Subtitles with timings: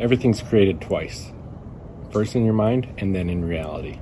[0.00, 1.30] Everything's created twice
[2.10, 4.00] first in your mind and then in reality.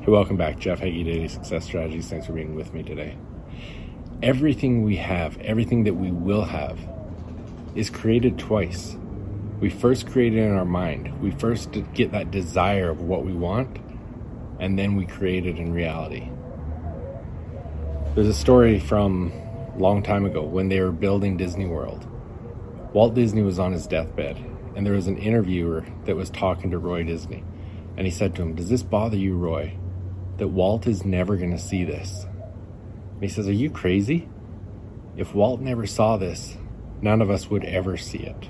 [0.00, 0.58] Hey, welcome back.
[0.58, 2.08] Jeff Hagee, Daily Success Strategies.
[2.08, 3.16] Thanks for being with me today.
[4.24, 6.80] Everything we have, everything that we will have,
[7.76, 8.96] is created twice.
[9.62, 11.22] We first create it in our mind.
[11.22, 13.78] We first get that desire of what we want,
[14.58, 16.28] and then we create it in reality.
[18.16, 19.30] There's a story from
[19.72, 22.04] a long time ago when they were building Disney World.
[22.92, 24.36] Walt Disney was on his deathbed,
[24.74, 27.44] and there was an interviewer that was talking to Roy Disney.
[27.96, 29.76] And he said to him, Does this bother you, Roy?
[30.38, 32.26] That Walt is never going to see this.
[33.14, 34.28] And he says, Are you crazy?
[35.16, 36.56] If Walt never saw this,
[37.00, 38.48] none of us would ever see it.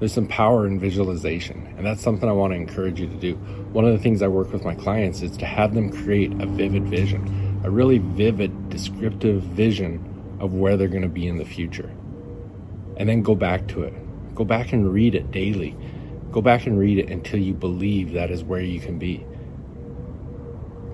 [0.00, 3.34] There's some power in visualization, and that's something I want to encourage you to do.
[3.74, 6.46] One of the things I work with my clients is to have them create a
[6.46, 10.02] vivid vision, a really vivid, descriptive vision
[10.40, 11.94] of where they're going to be in the future.
[12.96, 13.92] And then go back to it.
[14.34, 15.76] Go back and read it daily.
[16.32, 19.22] Go back and read it until you believe that is where you can be.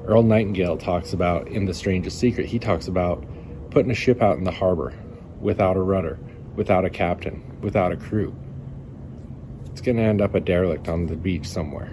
[0.07, 3.25] Earl Nightingale talks about in The Strangest Secret, he talks about
[3.71, 4.93] putting a ship out in the harbor
[5.41, 6.19] without a rudder,
[6.57, 8.35] without a captain, without a crew
[9.87, 11.91] going to end up a derelict on the beach somewhere.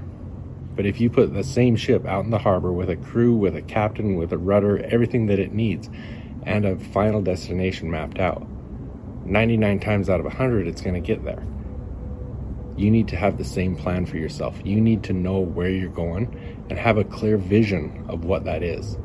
[0.76, 3.56] But if you put the same ship out in the harbor with a crew, with
[3.56, 5.90] a captain, with a rudder, everything that it needs,
[6.46, 8.46] and a final destination mapped out,
[9.26, 11.46] 99 times out of 100, it's going to get there.
[12.76, 14.60] You need to have the same plan for yourself.
[14.66, 18.64] You need to know where you're going and have a clear vision of what that
[18.64, 18.98] is.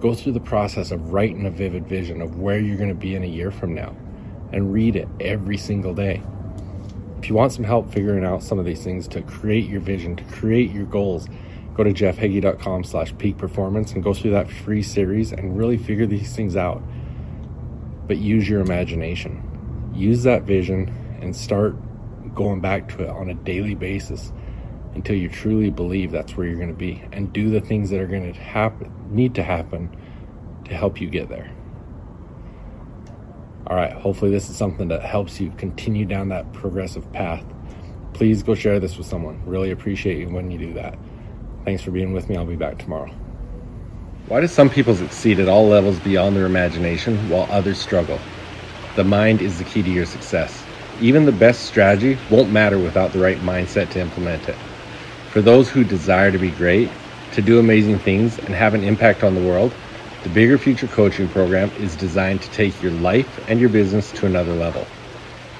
[0.00, 3.14] Go through the process of writing a vivid vision of where you're going to be
[3.14, 3.96] in a year from now
[4.52, 6.22] and read it every single day.
[7.26, 10.14] If you want some help figuring out some of these things to create your vision,
[10.14, 11.26] to create your goals,
[11.74, 16.06] go to jeffhagee.com slash peak performance and go through that free series and really figure
[16.06, 16.80] these things out.
[18.06, 19.90] But use your imagination.
[19.92, 21.74] Use that vision and start
[22.32, 24.32] going back to it on a daily basis
[24.94, 27.98] until you truly believe that's where you're going to be and do the things that
[27.98, 29.90] are going to happen need to happen
[30.66, 31.50] to help you get there.
[33.68, 37.44] All right, hopefully, this is something that helps you continue down that progressive path.
[38.12, 39.44] Please go share this with someone.
[39.44, 40.96] Really appreciate you when you do that.
[41.64, 42.36] Thanks for being with me.
[42.36, 43.10] I'll be back tomorrow.
[44.28, 48.20] Why do some people succeed at all levels beyond their imagination while others struggle?
[48.94, 50.62] The mind is the key to your success.
[51.00, 54.56] Even the best strategy won't matter without the right mindset to implement it.
[55.32, 56.88] For those who desire to be great,
[57.32, 59.74] to do amazing things, and have an impact on the world,
[60.26, 64.26] the Bigger Future Coaching Program is designed to take your life and your business to
[64.26, 64.84] another level.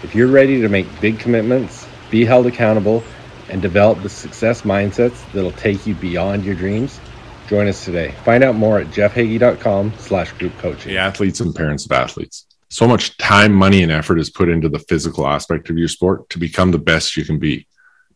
[0.02, 3.04] If you're ready to make big commitments, be held accountable,
[3.48, 6.98] and develop the success mindsets that'll take you beyond your dreams,
[7.46, 8.10] join us today.
[8.24, 10.90] Find out more at jeffhagee.com slash group coaching.
[10.90, 12.44] The athletes and parents of athletes.
[12.68, 16.28] So much time, money, and effort is put into the physical aspect of your sport
[16.30, 17.68] to become the best you can be.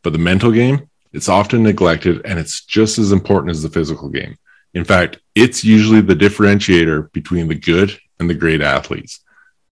[0.03, 4.09] But the mental game, it's often neglected and it's just as important as the physical
[4.09, 4.37] game.
[4.75, 9.21] In fact, it's usually the differentiator between the good and the great athletes.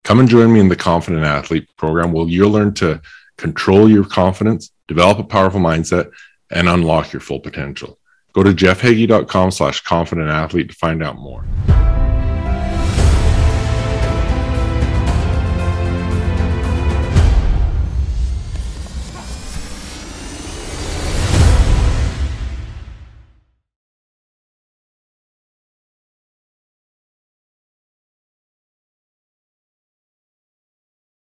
[0.04, 3.02] Come and join me in the Confident Athlete program where you'll learn to
[3.38, 6.12] control your confidence, develop a powerful mindset,
[6.52, 8.00] and unlock your full potential.
[8.34, 11.46] Go to jeffhagee.com slash confident athlete to find out more.